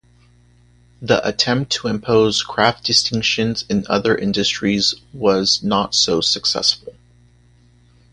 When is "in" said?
3.69-3.85